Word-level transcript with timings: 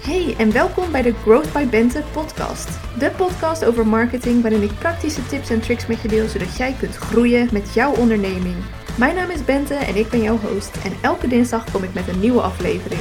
Hey 0.00 0.34
en 0.38 0.52
welkom 0.52 0.92
bij 0.92 1.02
de 1.02 1.12
Growth 1.12 1.52
by 1.52 1.66
Bente 1.66 2.02
podcast. 2.12 2.68
De 2.98 3.10
podcast 3.10 3.64
over 3.64 3.86
marketing 3.86 4.42
waarin 4.42 4.62
ik 4.62 4.78
praktische 4.78 5.26
tips 5.26 5.50
en 5.50 5.60
tricks 5.60 5.86
met 5.86 6.02
je 6.02 6.08
deel 6.08 6.28
zodat 6.28 6.56
jij 6.56 6.74
kunt 6.78 6.96
groeien 6.96 7.48
met 7.52 7.74
jouw 7.74 7.94
onderneming. 7.94 8.56
Mijn 8.98 9.14
naam 9.14 9.30
is 9.30 9.44
Bente 9.44 9.74
en 9.74 9.96
ik 9.96 10.08
ben 10.08 10.22
jouw 10.22 10.38
host 10.38 10.76
en 10.84 10.92
elke 11.00 11.28
dinsdag 11.28 11.70
kom 11.70 11.82
ik 11.82 11.94
met 11.94 12.08
een 12.08 12.20
nieuwe 12.20 12.40
aflevering. 12.40 13.00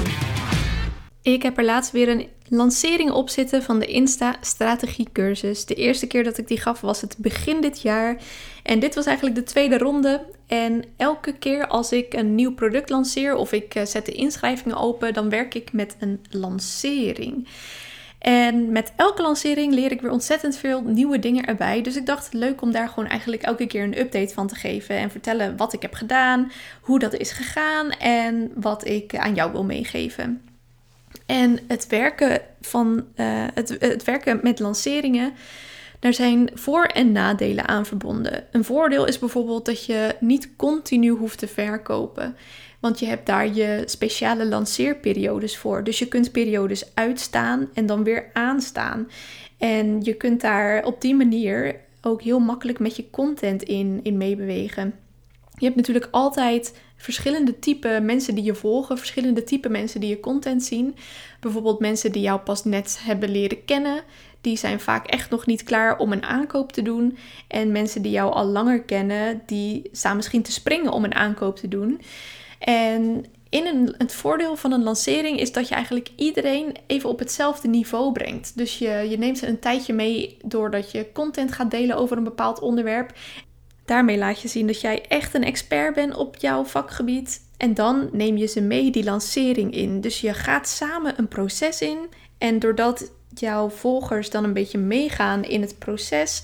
Ik 1.21 1.43
heb 1.43 1.57
er 1.57 1.65
laatst 1.65 1.91
weer 1.91 2.09
een 2.09 2.27
lancering 2.47 3.11
op 3.11 3.29
zitten 3.29 3.63
van 3.63 3.79
de 3.79 3.85
Insta 3.85 4.35
Strategie 4.41 5.07
Cursus. 5.13 5.65
De 5.65 5.73
eerste 5.73 6.07
keer 6.07 6.23
dat 6.23 6.37
ik 6.37 6.47
die 6.47 6.59
gaf 6.59 6.81
was 6.81 7.01
het 7.01 7.15
begin 7.17 7.61
dit 7.61 7.81
jaar. 7.81 8.21
En 8.63 8.79
dit 8.79 8.95
was 8.95 9.05
eigenlijk 9.05 9.35
de 9.35 9.43
tweede 9.43 9.77
ronde. 9.77 10.25
En 10.47 10.83
elke 10.97 11.33
keer 11.37 11.67
als 11.67 11.91
ik 11.91 12.13
een 12.13 12.35
nieuw 12.35 12.53
product 12.53 12.89
lanceer 12.89 13.35
of 13.35 13.51
ik 13.51 13.75
eh, 13.75 13.85
zet 13.85 14.05
de 14.05 14.11
inschrijvingen 14.11 14.77
open, 14.77 15.13
dan 15.13 15.29
werk 15.29 15.53
ik 15.53 15.73
met 15.73 15.95
een 15.99 16.21
lancering. 16.29 17.47
En 18.19 18.71
met 18.71 18.93
elke 18.95 19.21
lancering 19.21 19.73
leer 19.73 19.91
ik 19.91 20.01
weer 20.01 20.11
ontzettend 20.11 20.57
veel 20.57 20.81
nieuwe 20.81 21.19
dingen 21.19 21.45
erbij. 21.45 21.81
Dus 21.81 21.95
ik 21.95 22.05
dacht 22.05 22.33
leuk 22.33 22.61
om 22.61 22.71
daar 22.71 22.89
gewoon 22.89 23.09
eigenlijk 23.09 23.41
elke 23.41 23.67
keer 23.67 23.83
een 23.83 23.99
update 23.99 24.33
van 24.33 24.47
te 24.47 24.55
geven. 24.55 24.97
En 24.97 25.11
vertellen 25.11 25.57
wat 25.57 25.73
ik 25.73 25.81
heb 25.81 25.93
gedaan, 25.93 26.51
hoe 26.81 26.99
dat 26.99 27.13
is 27.13 27.31
gegaan 27.31 27.89
en 27.89 28.51
wat 28.55 28.87
ik 28.87 29.15
aan 29.15 29.35
jou 29.35 29.51
wil 29.51 29.63
meegeven. 29.63 30.48
En 31.29 31.59
het 31.67 31.87
werken, 31.87 32.41
van, 32.61 33.05
uh, 33.15 33.25
het, 33.53 33.75
het 33.79 34.03
werken 34.03 34.39
met 34.43 34.59
lanceringen, 34.59 35.33
daar 35.99 36.13
zijn 36.13 36.49
voor- 36.53 36.85
en 36.85 37.11
nadelen 37.11 37.67
aan 37.67 37.85
verbonden. 37.85 38.43
Een 38.51 38.63
voordeel 38.63 39.05
is 39.05 39.19
bijvoorbeeld 39.19 39.65
dat 39.65 39.85
je 39.85 40.15
niet 40.19 40.55
continu 40.55 41.09
hoeft 41.09 41.39
te 41.39 41.47
verkopen. 41.47 42.35
Want 42.79 42.99
je 42.99 43.05
hebt 43.05 43.25
daar 43.25 43.53
je 43.53 43.83
speciale 43.85 44.45
lanceerperiodes 44.45 45.57
voor. 45.57 45.83
Dus 45.83 45.99
je 45.99 46.07
kunt 46.07 46.31
periodes 46.31 46.91
uitstaan 46.93 47.69
en 47.73 47.85
dan 47.85 48.03
weer 48.03 48.29
aanstaan. 48.33 49.07
En 49.57 50.01
je 50.01 50.13
kunt 50.13 50.41
daar 50.41 50.85
op 50.85 51.01
die 51.01 51.15
manier 51.15 51.75
ook 52.01 52.21
heel 52.21 52.39
makkelijk 52.39 52.79
met 52.79 52.95
je 52.95 53.09
content 53.09 53.63
in, 53.63 53.99
in 54.03 54.17
meebewegen. 54.17 54.93
Je 55.57 55.65
hebt 55.65 55.77
natuurlijk 55.77 56.07
altijd 56.11 56.73
verschillende 57.01 57.59
type 57.59 57.99
mensen 58.01 58.35
die 58.35 58.43
je 58.43 58.55
volgen, 58.55 58.97
verschillende 58.97 59.43
type 59.43 59.69
mensen 59.69 59.99
die 59.99 60.09
je 60.09 60.19
content 60.19 60.63
zien. 60.63 60.95
Bijvoorbeeld 61.39 61.79
mensen 61.79 62.11
die 62.11 62.21
jou 62.21 62.39
pas 62.39 62.63
net 62.63 62.99
hebben 63.01 63.31
leren 63.31 63.65
kennen, 63.65 64.03
die 64.41 64.57
zijn 64.57 64.79
vaak 64.79 65.07
echt 65.07 65.29
nog 65.29 65.45
niet 65.45 65.63
klaar 65.63 65.97
om 65.97 66.11
een 66.11 66.23
aankoop 66.23 66.71
te 66.71 66.81
doen. 66.81 67.17
En 67.47 67.71
mensen 67.71 68.01
die 68.01 68.11
jou 68.11 68.33
al 68.33 68.45
langer 68.45 68.81
kennen, 68.81 69.41
die 69.45 69.89
staan 69.91 70.15
misschien 70.15 70.41
te 70.41 70.51
springen 70.51 70.91
om 70.91 71.03
een 71.03 71.15
aankoop 71.15 71.55
te 71.55 71.67
doen. 71.67 72.01
En 72.59 73.25
in 73.49 73.65
een, 73.65 73.95
het 73.97 74.13
voordeel 74.13 74.55
van 74.55 74.71
een 74.71 74.83
lancering 74.83 75.39
is 75.39 75.51
dat 75.51 75.67
je 75.67 75.75
eigenlijk 75.75 76.09
iedereen 76.15 76.75
even 76.87 77.09
op 77.09 77.19
hetzelfde 77.19 77.67
niveau 77.67 78.11
brengt. 78.11 78.57
Dus 78.57 78.77
je, 78.77 79.05
je 79.09 79.17
neemt 79.17 79.37
ze 79.37 79.47
een 79.47 79.59
tijdje 79.59 79.93
mee 79.93 80.37
doordat 80.45 80.91
je 80.91 81.11
content 81.13 81.51
gaat 81.51 81.71
delen 81.71 81.95
over 81.95 82.17
een 82.17 82.23
bepaald 82.23 82.59
onderwerp. 82.59 83.13
Daarmee 83.89 84.17
laat 84.17 84.41
je 84.41 84.47
zien 84.47 84.67
dat 84.67 84.81
jij 84.81 85.05
echt 85.07 85.33
een 85.33 85.43
expert 85.43 85.95
bent 85.95 86.15
op 86.15 86.35
jouw 86.35 86.63
vakgebied. 86.63 87.41
En 87.57 87.73
dan 87.73 88.09
neem 88.11 88.37
je 88.37 88.45
ze 88.45 88.61
mee 88.61 88.91
die 88.91 89.03
lancering 89.03 89.73
in. 89.73 90.01
Dus 90.01 90.21
je 90.21 90.33
gaat 90.33 90.67
samen 90.67 91.13
een 91.17 91.27
proces 91.27 91.81
in. 91.81 91.97
En 92.37 92.59
doordat 92.59 93.11
jouw 93.33 93.69
volgers 93.69 94.29
dan 94.29 94.43
een 94.43 94.53
beetje 94.53 94.77
meegaan 94.77 95.43
in 95.43 95.61
het 95.61 95.79
proces, 95.79 96.43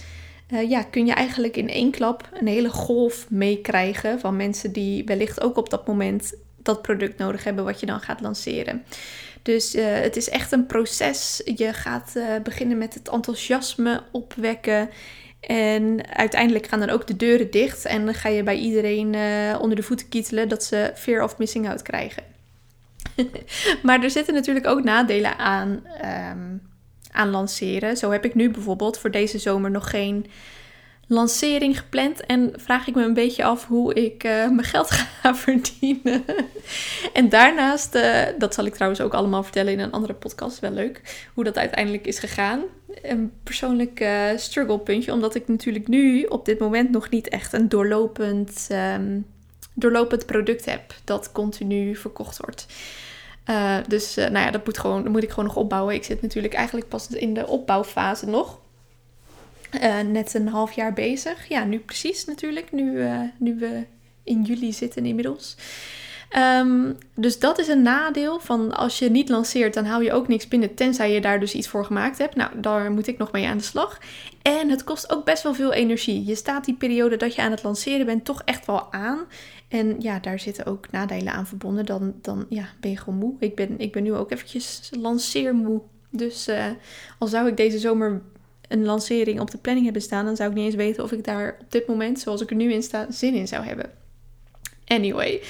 uh, 0.50 0.70
ja, 0.70 0.84
kun 0.84 1.06
je 1.06 1.14
eigenlijk 1.14 1.58
in 1.58 1.70
één 1.70 1.92
klap 1.92 2.30
een 2.34 2.48
hele 2.48 2.70
golf 2.70 3.26
meekrijgen 3.30 4.20
van 4.20 4.36
mensen 4.36 4.72
die 4.72 5.04
wellicht 5.04 5.42
ook 5.42 5.58
op 5.58 5.70
dat 5.70 5.88
moment 5.88 6.34
dat 6.58 6.82
product 6.82 7.18
nodig 7.18 7.44
hebben 7.44 7.64
wat 7.64 7.80
je 7.80 7.86
dan 7.86 8.00
gaat 8.00 8.22
lanceren. 8.22 8.84
Dus 9.42 9.76
uh, 9.76 9.86
het 9.86 10.16
is 10.16 10.30
echt 10.30 10.52
een 10.52 10.66
proces. 10.66 11.42
Je 11.56 11.74
gaat 11.74 12.14
uh, 12.18 12.26
beginnen 12.44 12.78
met 12.78 12.94
het 12.94 13.10
enthousiasme 13.10 14.04
opwekken. 14.12 14.90
En 15.48 16.08
uiteindelijk 16.16 16.68
gaan 16.68 16.80
dan 16.80 16.90
ook 16.90 17.08
de 17.08 17.16
deuren 17.16 17.52
dicht 17.52 17.86
en 17.86 18.06
dan 18.06 18.14
ga 18.14 18.30
je 18.30 18.44
bij 18.44 18.58
iedereen 18.58 19.14
uh, 19.14 19.58
onder 19.62 19.76
de 19.76 19.84
voeten 19.84 20.10
kietelen 20.10 20.50
dat 20.50 20.64
ze 20.64 20.92
fear 20.96 21.24
of 21.24 21.38
missing 21.38 21.70
out 21.70 21.82
krijgen. 21.82 22.24
maar 23.84 24.04
er 24.04 24.10
zitten 24.10 24.34
natuurlijk 24.34 24.68
ook 24.68 24.84
nadelen 24.84 25.38
aan, 25.38 25.84
um, 26.32 26.62
aan 27.12 27.30
lanceren. 27.30 27.98
Zo 27.98 28.12
heb 28.12 28.26
ik 28.26 28.36
nu 28.36 28.52
bijvoorbeeld 28.52 28.98
voor 28.98 29.12
deze 29.12 29.40
zomer 29.40 29.72
nog 29.72 29.90
geen 29.90 30.26
lancering 31.08 31.80
gepland 31.80 32.26
en 32.26 32.54
vraag 32.56 32.88
ik 32.88 32.96
me 32.96 33.04
een 33.04 33.14
beetje 33.14 33.44
af 33.44 33.68
hoe 33.68 33.94
ik 33.94 34.24
uh, 34.24 34.32
mijn 34.32 34.64
geld 34.64 34.92
ga 35.22 35.36
verdienen. 35.36 36.24
en 37.14 37.30
daarnaast, 37.30 37.96
uh, 37.96 38.22
dat 38.38 38.54
zal 38.54 38.66
ik 38.66 38.74
trouwens 38.74 39.02
ook 39.02 39.14
allemaal 39.14 39.44
vertellen 39.44 39.74
in 39.74 39.80
een 39.80 39.92
andere 39.92 40.14
podcast, 40.14 40.60
wel 40.60 40.72
leuk, 40.72 41.26
hoe 41.34 41.44
dat 41.44 41.58
uiteindelijk 41.58 42.08
is 42.08 42.20
gegaan. 42.20 42.62
Een 43.02 43.32
persoonlijk 43.44 44.00
uh, 44.00 44.30
struggle 44.36 44.80
puntje, 44.80 45.14
omdat 45.14 45.36
ik 45.36 45.48
natuurlijk 45.48 45.88
nu 45.88 46.24
op 46.24 46.46
dit 46.46 46.60
moment 46.60 46.92
nog 46.92 47.10
niet 47.10 47.30
echt 47.30 47.54
een 47.54 47.70
doorlopend, 47.70 48.68
um, 48.72 49.26
doorlopend 49.74 50.26
product 50.26 50.66
heb 50.66 50.94
dat 51.04 51.32
continu 51.32 51.96
verkocht 51.96 52.38
wordt. 52.38 52.66
dus 53.88 54.16
nou 54.16 54.38
ja, 54.38 54.52
dat 54.52 54.66
moet, 54.66 54.78
gewoon, 54.78 55.04
dat 55.04 55.12
moet 55.12 55.24
ik 55.24 55.30
gewoon 55.30 55.46
nog 55.46 55.56
opbouwen. 55.56 55.96
Ik 55.96 56.04
zit 56.04 56.22
natuurlijk 56.22 56.54
eigenlijk 56.54 56.88
pas 56.88 57.08
in 57.08 57.34
de 57.34 57.48
opbouwfase 57.48 58.26
nog. 58.26 58.60
Uh, 59.82 60.00
net 60.00 60.34
een 60.34 60.48
half 60.48 60.72
jaar 60.72 60.94
bezig. 60.94 61.48
Ja, 61.48 61.64
nu 61.64 61.80
precies 61.80 62.26
natuurlijk. 62.26 62.72
Nu, 62.72 62.92
uh, 62.92 63.20
nu 63.38 63.56
we 63.56 63.86
in 64.24 64.42
juli 64.42 64.74
zitten 64.74 65.06
inmiddels. 65.06 65.56
Um, 66.38 66.98
dus 67.16 67.40
dat 67.40 67.60
is 67.60 67.68
een 67.68 67.82
nadeel 67.82 68.40
van 68.40 68.76
als 68.76 69.00
je 69.00 69.10
niet 69.10 69.30
lanceert, 69.30 69.74
dan 69.74 69.86
hou 69.86 70.04
je 70.04 70.12
ook 70.12 70.28
niks 70.28 70.48
binnen, 70.48 70.76
tenzij 70.76 71.12
je 71.12 71.22
daar 71.22 71.40
dus 71.40 71.54
iets 71.54 71.68
voor 71.68 71.86
gemaakt 71.86 72.18
hebt. 72.18 72.36
Nou, 72.36 72.52
daar 72.60 72.92
moet 72.92 73.08
ik 73.08 73.18
nog 73.18 73.32
mee 73.32 73.48
aan 73.48 73.58
de 73.58 73.64
slag. 73.64 74.00
En 74.42 74.70
het 74.70 74.84
kost 74.84 75.12
ook 75.12 75.26
best 75.26 75.44
wel 75.44 75.54
veel 75.54 75.74
energie. 75.74 76.26
Je 76.26 76.36
staat 76.36 76.66
die 76.66 76.76
periode 76.76 77.18
dat 77.18 77.36
je 77.36 77.42
aan 77.42 77.52
het 77.52 77.64
lanceren 77.64 78.06
bent 78.06 78.26
toch 78.26 78.42
echt 78.46 78.66
wel 78.66 78.94
aan. 78.94 79.20
En 79.68 79.96
ja, 80.00 80.20
daar 80.20 80.40
zitten 80.40 80.66
ook 80.66 80.92
nadelen 80.92 81.34
aan 81.34 81.48
verbonden. 81.48 81.86
Dan, 81.86 82.14
dan 82.22 82.46
ja, 82.50 82.66
ben 82.80 82.92
je 82.92 82.98
gewoon 82.98 83.20
moe. 83.20 83.34
Ik 83.40 83.56
ben, 83.56 83.80
ik 83.80 83.92
ben 83.92 84.04
nu 84.04 84.14
ook 84.14 84.32
eventjes 84.32 84.90
lanceermoe. 85.00 85.82
Dus 86.10 86.48
uh, 86.48 86.66
al 87.20 87.28
zou 87.28 87.48
ik 87.48 87.58
deze 87.58 87.80
zomer 87.80 88.22
een 88.68 88.86
lancering 88.86 89.40
op 89.40 89.52
de 89.52 89.58
planning 89.58 89.86
hebben 89.86 90.04
staan, 90.04 90.26
dan 90.26 90.36
zou 90.36 90.50
ik 90.50 90.56
niet 90.56 90.66
eens 90.66 90.76
weten 90.76 91.04
of 91.04 91.12
ik 91.12 91.24
daar 91.24 91.58
op 91.62 91.72
dit 91.72 91.88
moment, 91.88 92.20
zoals 92.20 92.42
ik 92.42 92.50
er 92.50 92.56
nu 92.56 92.74
in 92.74 92.84
sta, 92.84 93.08
zin 93.10 93.34
in 93.34 93.48
zou 93.48 93.66
hebben. 93.66 93.92
Anyway, 94.86 95.42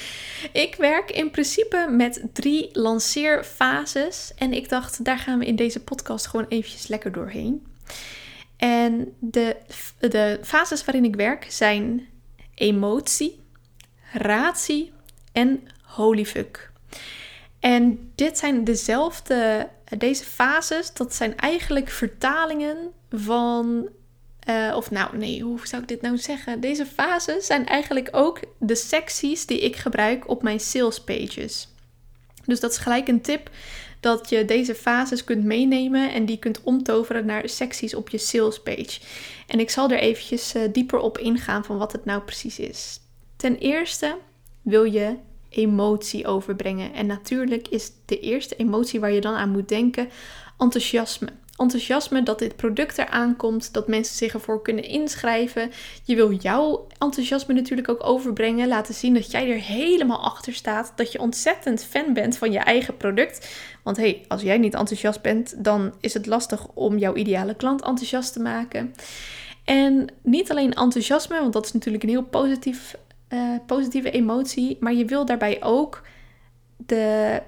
ik 0.52 0.74
werk 0.74 1.10
in 1.10 1.30
principe 1.30 1.86
met 1.90 2.22
drie 2.32 2.68
lanceerfases 2.72 4.32
en 4.36 4.52
ik 4.52 4.68
dacht, 4.68 5.04
daar 5.04 5.18
gaan 5.18 5.38
we 5.38 5.46
in 5.46 5.56
deze 5.56 5.80
podcast 5.80 6.26
gewoon 6.26 6.46
eventjes 6.48 6.86
lekker 6.86 7.12
doorheen. 7.12 7.66
En 8.56 9.12
de, 9.18 9.56
de 9.98 10.38
fases 10.42 10.84
waarin 10.84 11.04
ik 11.04 11.16
werk 11.16 11.46
zijn 11.48 12.08
emotie, 12.54 13.40
ratie 14.12 14.92
en 15.32 15.62
holy 15.82 16.24
fuck. 16.24 16.70
En 17.60 18.12
dit 18.14 18.38
zijn 18.38 18.64
dezelfde, 18.64 19.68
deze 19.98 20.24
fases, 20.24 20.92
dat 20.92 21.14
zijn 21.14 21.36
eigenlijk 21.36 21.88
vertalingen 21.88 22.76
van. 23.10 23.88
Uh, 24.48 24.72
of 24.76 24.90
nou, 24.90 25.16
nee, 25.16 25.42
hoe 25.42 25.58
zou 25.62 25.82
ik 25.82 25.88
dit 25.88 26.00
nou 26.00 26.18
zeggen? 26.18 26.60
Deze 26.60 26.86
fases 26.86 27.46
zijn 27.46 27.66
eigenlijk 27.66 28.08
ook 28.12 28.40
de 28.58 28.74
secties 28.74 29.46
die 29.46 29.60
ik 29.60 29.76
gebruik 29.76 30.28
op 30.28 30.42
mijn 30.42 30.60
sales 30.60 31.00
pages. 31.00 31.68
Dus 32.44 32.60
dat 32.60 32.70
is 32.70 32.76
gelijk 32.76 33.08
een 33.08 33.20
tip 33.20 33.50
dat 34.00 34.28
je 34.28 34.44
deze 34.44 34.74
fases 34.74 35.24
kunt 35.24 35.44
meenemen 35.44 36.12
en 36.12 36.26
die 36.26 36.38
kunt 36.38 36.62
omtoveren 36.62 37.26
naar 37.26 37.48
secties 37.48 37.94
op 37.94 38.08
je 38.08 38.18
sales 38.18 38.62
page. 38.62 39.00
En 39.46 39.60
ik 39.60 39.70
zal 39.70 39.90
er 39.90 39.98
eventjes 39.98 40.54
uh, 40.54 40.62
dieper 40.72 40.98
op 40.98 41.18
ingaan 41.18 41.64
van 41.64 41.78
wat 41.78 41.92
het 41.92 42.04
nou 42.04 42.22
precies 42.22 42.58
is. 42.58 43.00
Ten 43.36 43.58
eerste 43.58 44.16
wil 44.62 44.84
je 44.84 45.16
emotie 45.56 46.26
overbrengen. 46.26 46.92
En 46.92 47.06
natuurlijk 47.06 47.68
is 47.68 47.90
de 48.04 48.20
eerste 48.20 48.56
emotie 48.56 49.00
waar 49.00 49.12
je 49.12 49.20
dan 49.20 49.34
aan 49.34 49.50
moet 49.50 49.68
denken 49.68 50.08
enthousiasme. 50.58 51.28
Enthousiasme 51.56 52.22
dat 52.22 52.38
dit 52.38 52.56
product 52.56 52.98
eraan 52.98 53.36
komt, 53.36 53.72
dat 53.72 53.88
mensen 53.88 54.16
zich 54.16 54.32
ervoor 54.32 54.62
kunnen 54.62 54.84
inschrijven. 54.84 55.70
Je 56.04 56.14
wil 56.14 56.32
jouw 56.32 56.86
enthousiasme 56.98 57.54
natuurlijk 57.54 57.88
ook 57.88 58.06
overbrengen, 58.06 58.68
laten 58.68 58.94
zien 58.94 59.14
dat 59.14 59.30
jij 59.30 59.50
er 59.50 59.60
helemaal 59.60 60.24
achter 60.24 60.52
staat, 60.52 60.92
dat 60.96 61.12
je 61.12 61.20
ontzettend 61.20 61.84
fan 61.84 62.12
bent 62.12 62.38
van 62.38 62.52
je 62.52 62.58
eigen 62.58 62.96
product. 62.96 63.48
Want 63.82 63.96
hey, 63.96 64.24
als 64.28 64.42
jij 64.42 64.58
niet 64.58 64.74
enthousiast 64.74 65.22
bent, 65.22 65.64
dan 65.64 65.92
is 66.00 66.14
het 66.14 66.26
lastig 66.26 66.66
om 66.74 66.98
jouw 66.98 67.14
ideale 67.14 67.54
klant 67.54 67.82
enthousiast 67.82 68.32
te 68.32 68.40
maken. 68.40 68.94
En 69.64 70.08
niet 70.22 70.50
alleen 70.50 70.72
enthousiasme, 70.72 71.40
want 71.40 71.52
dat 71.52 71.64
is 71.64 71.72
natuurlijk 71.72 72.02
een 72.02 72.08
heel 72.08 72.24
positief 72.24 72.96
uh, 73.28 73.56
positieve 73.66 74.10
emotie, 74.10 74.76
maar 74.80 74.94
je 74.94 75.04
wil 75.04 75.24
daarbij 75.24 75.62
ook 75.62 76.02
de 76.76 77.42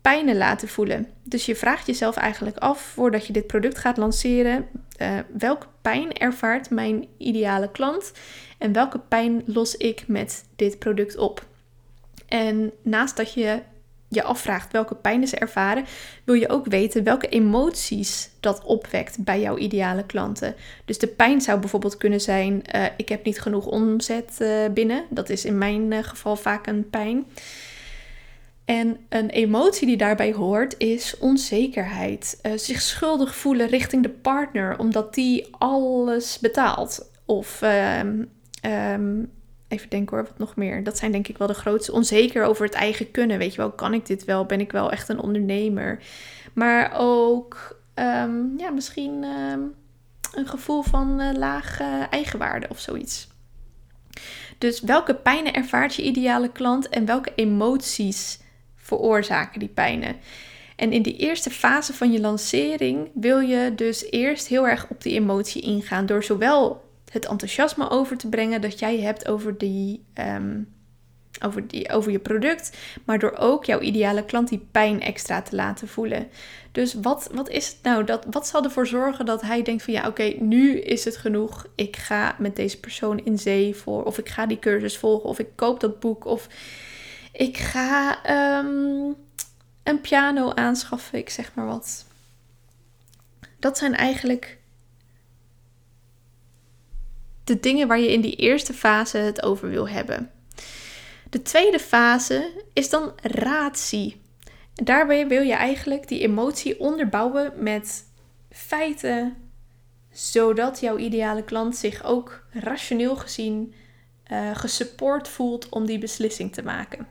pijnen 0.00 0.36
laten 0.36 0.68
voelen. 0.68 1.08
Dus 1.22 1.46
je 1.46 1.56
vraagt 1.56 1.86
jezelf 1.86 2.16
eigenlijk 2.16 2.56
af 2.56 2.80
voordat 2.80 3.26
je 3.26 3.32
dit 3.32 3.46
product 3.46 3.78
gaat 3.78 3.96
lanceren: 3.96 4.68
uh, 5.00 5.18
welke 5.36 5.66
pijn 5.82 6.12
ervaart 6.12 6.70
mijn 6.70 7.06
ideale 7.16 7.70
klant 7.70 8.12
en 8.58 8.72
welke 8.72 8.98
pijn 8.98 9.42
los 9.46 9.76
ik 9.76 10.04
met 10.06 10.44
dit 10.56 10.78
product 10.78 11.16
op? 11.16 11.46
En 12.28 12.72
naast 12.82 13.16
dat 13.16 13.32
je 13.32 13.62
je 14.12 14.22
afvraagt 14.22 14.72
welke 14.72 14.94
pijn 14.94 15.26
ze 15.26 15.36
ervaren, 15.36 15.84
wil 16.24 16.34
je 16.34 16.48
ook 16.48 16.66
weten 16.66 17.04
welke 17.04 17.28
emoties 17.28 18.30
dat 18.40 18.64
opwekt 18.64 19.24
bij 19.24 19.40
jouw 19.40 19.56
ideale 19.56 20.06
klanten. 20.06 20.54
Dus 20.84 20.98
de 20.98 21.06
pijn 21.06 21.40
zou 21.40 21.60
bijvoorbeeld 21.60 21.96
kunnen 21.96 22.20
zijn: 22.20 22.62
uh, 22.74 22.84
ik 22.96 23.08
heb 23.08 23.24
niet 23.24 23.40
genoeg 23.40 23.66
omzet 23.66 24.36
uh, 24.38 24.48
binnen. 24.74 25.04
Dat 25.10 25.28
is 25.28 25.44
in 25.44 25.58
mijn 25.58 25.92
uh, 25.92 25.98
geval 26.02 26.36
vaak 26.36 26.66
een 26.66 26.90
pijn. 26.90 27.26
En 28.64 28.96
een 29.08 29.30
emotie 29.30 29.86
die 29.86 29.96
daarbij 29.96 30.32
hoort 30.32 30.74
is 30.78 31.18
onzekerheid. 31.18 32.40
zich 32.56 32.80
schuldig 32.80 33.34
voelen 33.34 33.68
richting 33.68 34.02
de 34.02 34.08
partner 34.08 34.78
omdat 34.78 35.14
die 35.14 35.46
alles 35.58 36.38
betaalt. 36.38 37.10
Of 37.24 37.62
um, 37.62 38.30
Even 39.72 39.88
denken 39.88 40.16
hoor, 40.16 40.26
wat 40.26 40.38
nog 40.38 40.56
meer. 40.56 40.84
Dat 40.84 40.98
zijn 40.98 41.12
denk 41.12 41.28
ik 41.28 41.38
wel 41.38 41.46
de 41.46 41.54
grootste. 41.54 41.92
Onzeker 41.92 42.44
over 42.44 42.64
het 42.64 42.74
eigen 42.74 43.10
kunnen. 43.10 43.38
Weet 43.38 43.50
je 43.50 43.56
wel, 43.56 43.70
kan 43.70 43.94
ik 43.94 44.06
dit 44.06 44.24
wel? 44.24 44.46
Ben 44.46 44.60
ik 44.60 44.72
wel 44.72 44.90
echt 44.90 45.08
een 45.08 45.20
ondernemer? 45.20 46.02
Maar 46.52 46.92
ook 46.98 47.80
ehm, 47.94 48.56
ja, 48.56 48.70
misschien 48.70 49.24
ehm, 49.24 49.60
een 50.34 50.46
gevoel 50.46 50.82
van 50.82 51.20
uh, 51.20 51.32
laag 51.32 51.80
eigenwaarde 52.10 52.66
of 52.68 52.78
zoiets. 52.78 53.28
Dus 54.58 54.80
welke 54.80 55.14
pijnen 55.14 55.52
ervaart 55.52 55.94
je 55.94 56.02
ideale 56.02 56.52
klant 56.52 56.88
en 56.88 57.04
welke 57.04 57.32
emoties 57.34 58.40
veroorzaken 58.76 59.60
die 59.60 59.68
pijnen? 59.68 60.16
En 60.76 60.92
in 60.92 61.02
die 61.02 61.16
eerste 61.16 61.50
fase 61.50 61.92
van 61.94 62.12
je 62.12 62.20
lancering 62.20 63.10
wil 63.14 63.40
je 63.40 63.72
dus 63.74 64.10
eerst 64.10 64.46
heel 64.46 64.68
erg 64.68 64.86
op 64.88 65.02
die 65.02 65.14
emotie 65.14 65.62
ingaan. 65.62 66.06
Door 66.06 66.24
zowel 66.24 66.90
het 67.12 67.26
enthousiasme 67.26 67.90
over 67.90 68.16
te 68.16 68.28
brengen 68.28 68.60
dat 68.60 68.78
jij 68.78 69.00
hebt 69.00 69.28
over, 69.28 69.58
die, 69.58 70.04
ehm, 70.14 70.62
over, 71.44 71.68
die, 71.68 71.90
over 71.90 72.12
je 72.12 72.18
product, 72.18 72.76
maar 73.04 73.18
door 73.18 73.36
ook 73.36 73.64
jouw 73.64 73.80
ideale 73.80 74.24
klant 74.24 74.48
die 74.48 74.66
pijn 74.70 75.00
extra 75.00 75.42
te 75.42 75.56
laten 75.56 75.88
voelen. 75.88 76.28
Dus 76.72 76.94
wat, 76.94 77.28
wat 77.32 77.48
is 77.48 77.66
het 77.66 77.78
nou? 77.82 78.04
Dat, 78.04 78.26
wat 78.30 78.46
zal 78.46 78.64
ervoor 78.64 78.86
zorgen 78.86 79.26
dat 79.26 79.42
hij 79.42 79.62
denkt 79.62 79.82
van 79.82 79.92
ja, 79.92 80.06
oké, 80.06 80.34
nu 80.38 80.78
is 80.78 81.04
het 81.04 81.16
genoeg. 81.16 81.66
Ik 81.74 81.96
ga 81.96 82.36
met 82.38 82.56
deze 82.56 82.80
persoon 82.80 83.24
in 83.24 83.38
zee 83.38 83.76
voor, 83.76 84.04
of 84.04 84.18
ik 84.18 84.28
ga 84.28 84.46
die 84.46 84.58
cursus 84.58 84.98
volgen, 84.98 85.28
of 85.28 85.38
ik 85.38 85.48
koop 85.54 85.80
dat 85.80 86.00
boek, 86.00 86.24
of 86.24 86.48
ik 87.32 87.56
ga 87.56 88.24
ehm, 88.24 89.12
een 89.82 90.00
piano 90.00 90.52
aanschaffen, 90.54 91.18
ik 91.18 91.30
zeg 91.30 91.54
maar 91.54 91.66
wat. 91.66 92.06
Dat 93.58 93.78
zijn 93.78 93.94
eigenlijk 93.94 94.60
de 97.44 97.60
dingen 97.60 97.88
waar 97.88 98.00
je 98.00 98.12
in 98.12 98.20
die 98.20 98.36
eerste 98.36 98.72
fase 98.72 99.18
het 99.18 99.42
over 99.42 99.68
wil 99.68 99.88
hebben. 99.88 100.30
De 101.30 101.42
tweede 101.42 101.78
fase 101.78 102.50
is 102.72 102.90
dan 102.90 103.12
ratie. 103.22 104.20
Daarbij 104.74 105.28
wil 105.28 105.42
je 105.42 105.54
eigenlijk 105.54 106.08
die 106.08 106.20
emotie 106.20 106.80
onderbouwen 106.80 107.52
met 107.56 108.04
feiten, 108.50 109.36
zodat 110.10 110.80
jouw 110.80 110.96
ideale 110.96 111.44
klant 111.44 111.76
zich 111.76 112.04
ook 112.04 112.46
rationeel 112.50 113.16
gezien 113.16 113.74
uh, 114.32 114.56
gesupport 114.56 115.28
voelt 115.28 115.68
om 115.68 115.86
die 115.86 115.98
beslissing 115.98 116.52
te 116.52 116.62
maken. 116.62 117.06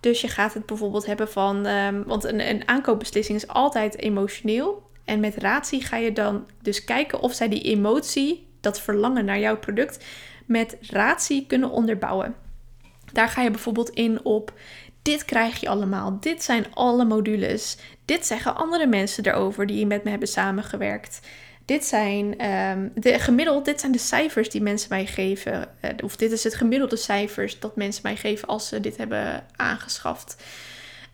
Dus 0.00 0.20
je 0.20 0.28
gaat 0.28 0.54
het 0.54 0.66
bijvoorbeeld 0.66 1.06
hebben 1.06 1.28
van, 1.28 1.66
um, 1.66 2.04
want 2.04 2.24
een, 2.24 2.48
een 2.48 2.68
aankoopbeslissing 2.68 3.38
is 3.38 3.48
altijd 3.48 3.98
emotioneel. 3.98 4.90
En 5.04 5.20
met 5.20 5.36
ratie 5.36 5.84
ga 5.84 5.96
je 5.96 6.12
dan 6.12 6.46
dus 6.62 6.84
kijken 6.84 7.20
of 7.20 7.32
zij 7.32 7.48
die 7.48 7.62
emotie 7.62 8.45
dat 8.66 8.80
verlangen 8.80 9.24
naar 9.24 9.38
jouw 9.38 9.56
product 9.56 10.04
met 10.46 10.76
ratie 10.80 11.46
kunnen 11.46 11.70
onderbouwen. 11.70 12.34
Daar 13.12 13.28
ga 13.28 13.42
je 13.42 13.50
bijvoorbeeld 13.50 13.90
in 13.90 14.24
op 14.24 14.52
dit 15.06 15.24
krijg 15.24 15.60
je 15.60 15.68
allemaal, 15.68 16.20
dit 16.20 16.42
zijn 16.42 16.66
alle 16.74 17.04
modules, 17.04 17.76
dit 18.04 18.26
zeggen 18.26 18.56
andere 18.56 18.86
mensen 18.86 19.26
erover 19.26 19.66
die 19.66 19.86
met 19.86 20.04
me 20.04 20.10
hebben 20.10 20.28
samengewerkt. 20.28 21.20
Dit 21.64 21.84
zijn 21.84 22.50
um, 22.50 22.92
de 22.94 23.18
gemiddeld, 23.18 23.64
dit 23.64 23.80
zijn 23.80 23.92
de 23.92 23.98
cijfers 23.98 24.50
die 24.50 24.62
mensen 24.62 24.88
mij 24.88 25.06
geven. 25.06 25.68
Uh, 25.82 25.90
of 26.04 26.16
dit 26.16 26.32
is 26.32 26.44
het 26.44 26.54
gemiddelde 26.54 26.96
cijfers 26.96 27.58
dat 27.58 27.76
mensen 27.76 28.02
mij 28.02 28.16
geven 28.16 28.48
als 28.48 28.68
ze 28.68 28.80
dit 28.80 28.96
hebben 28.96 29.46
aangeschaft. 29.56 30.36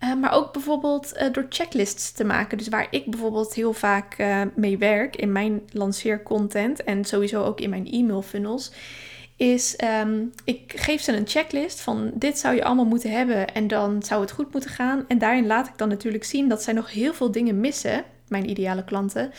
Uh, 0.05 0.15
maar 0.15 0.33
ook 0.33 0.53
bijvoorbeeld 0.53 1.13
uh, 1.17 1.33
door 1.33 1.47
checklists 1.49 2.13
te 2.13 2.25
maken. 2.25 2.59
Dus 2.59 2.69
waar 2.69 2.87
ik 2.91 3.11
bijvoorbeeld 3.11 3.55
heel 3.55 3.73
vaak 3.73 4.19
uh, 4.19 4.43
mee 4.55 4.79
werk 4.79 5.17
in 5.17 5.33
mijn 5.33 5.63
lanceercontent 5.73 6.85
en 6.85 7.05
sowieso 7.05 7.45
ook 7.45 7.61
in 7.61 7.71
mijn 7.71 7.91
e-mail 7.91 8.23
funnels. 8.23 8.73
Is 9.37 9.77
um, 10.05 10.33
ik 10.45 10.73
geef 10.77 11.03
ze 11.03 11.17
een 11.17 11.27
checklist 11.27 11.81
van 11.81 12.11
dit 12.15 12.39
zou 12.39 12.55
je 12.55 12.65
allemaal 12.65 12.85
moeten 12.85 13.11
hebben 13.11 13.55
en 13.55 13.67
dan 13.67 14.03
zou 14.03 14.21
het 14.21 14.31
goed 14.31 14.53
moeten 14.53 14.71
gaan. 14.71 15.05
En 15.09 15.19
daarin 15.19 15.47
laat 15.47 15.69
ik 15.69 15.79
dan 15.79 15.89
natuurlijk 15.89 16.25
zien 16.25 16.49
dat 16.49 16.63
zij 16.63 16.73
nog 16.73 16.93
heel 16.93 17.15
veel 17.15 17.31
dingen 17.31 17.61
missen, 17.61 18.05
mijn 18.29 18.51
ideale 18.51 18.85
klanten, 18.85 19.33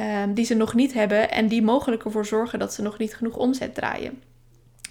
um, 0.00 0.34
die 0.34 0.44
ze 0.44 0.54
nog 0.54 0.74
niet 0.74 0.92
hebben 0.92 1.30
en 1.30 1.48
die 1.48 1.62
mogelijk 1.62 2.04
ervoor 2.04 2.26
zorgen 2.26 2.58
dat 2.58 2.74
ze 2.74 2.82
nog 2.82 2.98
niet 2.98 3.14
genoeg 3.14 3.36
omzet 3.36 3.74
draaien. 3.74 4.22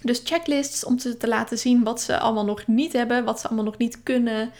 Dus 0.02 0.20
checklists 0.24 0.84
om 0.84 0.98
ze 0.98 1.16
te 1.16 1.28
laten 1.28 1.58
zien 1.58 1.84
wat 1.84 2.00
ze 2.00 2.18
allemaal 2.18 2.44
nog 2.44 2.66
niet 2.66 2.92
hebben, 2.92 3.24
wat 3.24 3.40
ze 3.40 3.46
allemaal 3.46 3.64
nog 3.64 3.78
niet 3.78 4.02
kunnen 4.02 4.50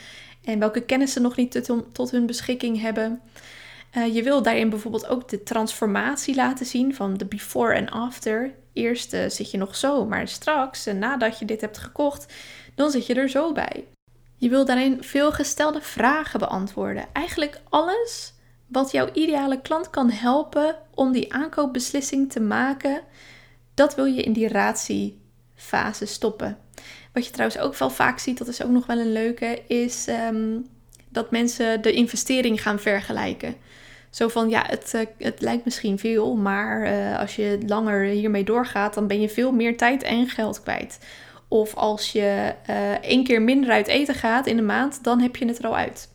en 0.48 0.58
welke 0.58 0.80
kennis 0.80 1.12
ze 1.12 1.20
nog 1.20 1.36
niet 1.36 1.68
tot, 1.92 2.10
hun 2.10 2.26
beschikking 2.26 2.80
hebben. 2.80 3.20
Uh, 3.96 4.14
je 4.14 4.22
wil 4.22 4.42
daarin 4.42 4.70
bijvoorbeeld 4.70 5.06
ook 5.06 5.28
de 5.28 5.42
transformatie 5.42 6.34
laten 6.34 6.66
zien 6.66 6.94
van 6.94 7.16
de 7.16 7.24
before 7.24 7.74
en 7.74 7.88
after. 7.88 8.54
Eerst 8.72 9.14
uh, 9.14 9.28
zit 9.28 9.50
je 9.50 9.58
nog 9.58 9.76
zo, 9.76 10.06
maar 10.06 10.28
straks, 10.28 10.84
nadat 10.84 11.38
je 11.38 11.44
dit 11.44 11.60
hebt 11.60 11.78
gekocht, 11.78 12.32
dan 12.74 12.90
zit 12.90 13.06
je 13.06 13.14
er 13.14 13.28
zo 13.28 13.52
bij. 13.52 13.84
Je 14.36 14.48
wil 14.48 14.64
daarin 14.64 15.02
veel 15.02 15.32
gestelde 15.32 15.80
vragen 15.80 16.38
beantwoorden. 16.38 17.04
Eigenlijk 17.12 17.60
alles 17.68 18.34
wat 18.66 18.90
jouw 18.90 19.08
ideale 19.12 19.60
klant 19.60 19.90
kan 19.90 20.10
helpen 20.10 20.76
om 20.94 21.12
die 21.12 21.34
aankoopbeslissing 21.34 22.32
te 22.32 22.40
maken, 22.40 23.00
dat 23.74 23.94
wil 23.94 24.04
je 24.04 24.22
in 24.22 24.32
die 24.32 24.48
ratiefase 25.58 26.06
stoppen. 26.06 26.58
Wat 27.12 27.24
je 27.24 27.30
trouwens 27.30 27.60
ook 27.60 27.76
wel 27.76 27.90
vaak 27.90 28.18
ziet, 28.18 28.38
dat 28.38 28.48
is 28.48 28.62
ook 28.62 28.70
nog 28.70 28.86
wel 28.86 28.98
een 28.98 29.12
leuke, 29.12 29.62
is 29.66 30.06
ehm, 30.06 30.58
dat 31.08 31.30
mensen 31.30 31.82
de 31.82 31.92
investering 31.92 32.62
gaan 32.62 32.78
vergelijken. 32.78 33.54
Zo 34.10 34.28
van 34.28 34.48
ja, 34.48 34.64
het, 34.66 34.92
uh, 34.94 35.00
het 35.18 35.40
lijkt 35.40 35.64
misschien 35.64 35.98
veel, 35.98 36.36
maar 36.36 36.92
uh, 36.92 37.18
als 37.18 37.36
je 37.36 37.58
langer 37.66 38.04
hiermee 38.04 38.44
doorgaat, 38.44 38.94
dan 38.94 39.06
ben 39.06 39.20
je 39.20 39.28
veel 39.28 39.52
meer 39.52 39.76
tijd 39.76 40.02
en 40.02 40.28
geld 40.28 40.62
kwijt. 40.62 40.98
Of 41.48 41.74
als 41.74 42.12
je 42.12 42.54
uh, 42.70 42.90
één 42.92 43.24
keer 43.24 43.42
minder 43.42 43.70
uit 43.70 43.86
eten 43.86 44.14
gaat 44.14 44.46
in 44.46 44.56
de 44.56 44.62
maand, 44.62 45.04
dan 45.04 45.20
heb 45.20 45.36
je 45.36 45.46
het 45.46 45.58
er 45.58 45.66
al 45.66 45.76
uit. 45.76 46.08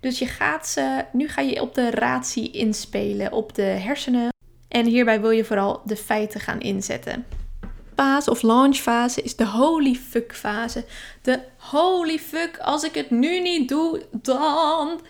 Dus 0.00 0.18
je 0.18 0.26
gaat 0.26 0.68
ze, 0.68 1.04
nu 1.12 1.28
ga 1.28 1.40
je 1.40 1.60
op 1.60 1.74
de 1.74 1.90
ratie 1.90 2.50
inspelen, 2.50 3.32
op 3.32 3.54
de 3.54 3.62
hersenen. 3.62 4.28
En 4.68 4.86
hierbij 4.86 5.20
wil 5.20 5.30
je 5.30 5.44
vooral 5.44 5.82
de 5.84 5.96
feiten 5.96 6.40
gaan 6.40 6.60
inzetten 6.60 7.24
fase 8.00 8.30
of 8.30 8.42
launchfase 8.42 9.22
is 9.22 9.36
de 9.36 9.46
holy 9.46 9.94
fuck 9.94 10.34
fase. 10.34 10.84
De 11.22 11.40
holy 11.56 12.18
fuck, 12.18 12.58
als 12.58 12.82
ik 12.82 12.94
het 12.94 13.10
nu 13.10 13.40
niet 13.40 13.68
doe, 13.68 14.06
dan. 14.12 15.00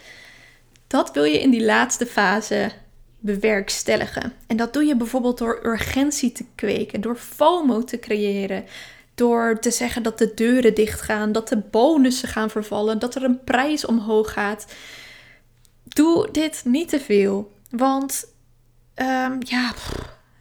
Dat 0.87 1.13
wil 1.13 1.25
je 1.25 1.41
in 1.41 1.51
die 1.51 1.65
laatste 1.65 2.07
fase 2.07 2.71
bewerkstelligen. 3.19 4.33
En 4.47 4.57
dat 4.57 4.73
doe 4.73 4.85
je 4.85 4.97
bijvoorbeeld 4.97 5.39
door 5.39 5.61
urgentie 5.63 6.33
te 6.33 6.45
kweken, 6.55 7.01
door 7.01 7.17
FOMO 7.17 7.85
te 7.85 7.99
creëren. 7.99 8.65
Door 9.15 9.59
te 9.61 9.71
zeggen 9.71 10.03
dat 10.03 10.19
de 10.19 10.35
deuren 10.35 10.75
dicht 10.75 11.01
gaan, 11.01 11.33
dat 11.33 11.49
de 11.49 11.57
bonussen 11.57 12.29
gaan 12.29 12.51
vervallen, 12.51 12.99
dat 12.99 13.15
er 13.15 13.23
een 13.23 13.45
prijs 13.45 13.85
omhoog 13.85 14.33
gaat. 14.33 14.67
Doe 15.83 16.29
dit 16.33 16.63
niet 16.65 16.89
te 16.89 17.01
veel. 17.01 17.53
Want 17.71 18.27
um, 18.97 19.39
ja, 19.39 19.75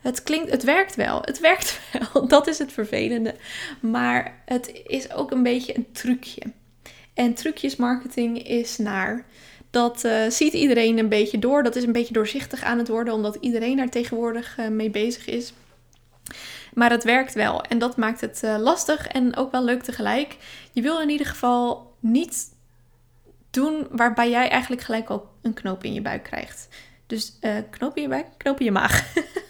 het 0.02 0.24
klinkt, 0.24 0.52
het 0.52 0.64
werkt 0.64 0.96
wel. 0.96 1.22
Het 1.22 1.40
werkt 1.40 1.80
wel. 2.14 2.28
Dat 2.28 2.48
is 2.48 2.58
het 2.58 2.72
vervelende. 2.72 3.36
Maar 3.80 4.42
het 4.46 4.82
is 4.88 5.14
ook 5.14 5.32
een 5.32 5.44
beetje 5.44 5.78
een 5.78 5.92
trucje. 5.92 6.42
En 7.14 7.34
trucjesmarketing 7.34 8.48
is 8.48 8.78
naar. 8.78 9.26
Dat 9.70 10.04
uh, 10.04 10.30
ziet 10.30 10.54
iedereen 10.54 10.98
een 10.98 11.10
beetje 11.10 11.40
door. 11.40 11.64
Dat 11.64 11.76
is 11.76 11.84
een 11.84 11.92
beetje 11.92 12.14
doorzichtig 12.14 12.64
aan 12.64 12.78
het 12.78 12.88
worden, 12.88 13.14
omdat 13.14 13.38
iedereen 13.40 13.78
daar 13.78 13.90
tegenwoordig 13.90 14.58
uh, 14.58 14.68
mee 14.68 14.90
bezig 14.90 15.26
is. 15.26 15.54
Maar 16.74 16.90
het 16.90 17.04
werkt 17.04 17.34
wel. 17.34 17.62
En 17.62 17.80
dat 17.80 17.98
maakt 17.98 18.22
het 18.22 18.42
uh, 18.44 18.58
lastig 18.60 19.08
en 19.08 19.36
ook 19.36 19.52
wel 19.52 19.64
leuk 19.64 19.84
tegelijk. 19.84 20.38
Je 20.72 20.82
wil 20.82 21.02
in 21.02 21.10
ieder 21.10 21.28
geval 21.28 21.94
niet 22.00 22.48
doen 23.50 23.88
waarbij 23.92 24.30
jij 24.30 24.50
eigenlijk 24.50 24.82
gelijk 24.82 25.10
al 25.10 25.30
een 25.42 25.54
knoop 25.54 25.84
in 25.84 25.94
je 25.94 26.02
buik 26.02 26.24
krijgt. 26.24 26.68
Dus 27.08 27.40
knoop 27.70 27.96
in 27.96 28.02
je 28.02 28.08
buik, 28.08 28.26
knoop 28.38 28.60
je 28.60 28.72
maag. 28.72 29.14